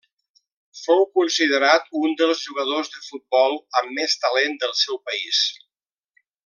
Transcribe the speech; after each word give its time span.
Fou 0.83 1.03
considerat 1.17 1.85
un 2.01 2.17
dels 2.23 2.41
jugadors 2.47 2.91
de 2.95 3.05
futbol 3.11 3.59
amb 3.83 3.95
més 4.01 4.19
talent 4.27 4.61
del 4.65 4.75
seu 4.85 5.03
país. 5.11 5.47